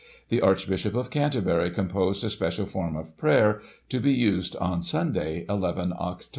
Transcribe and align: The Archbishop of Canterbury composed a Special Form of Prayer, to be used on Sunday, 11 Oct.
The 0.29 0.41
Archbishop 0.41 0.95
of 0.95 1.11
Canterbury 1.11 1.69
composed 1.69 2.23
a 2.23 2.31
Special 2.31 2.65
Form 2.65 2.95
of 2.95 3.15
Prayer, 3.17 3.61
to 3.89 3.99
be 3.99 4.11
used 4.11 4.55
on 4.55 4.81
Sunday, 4.81 5.45
11 5.47 5.91
Oct. 5.91 6.29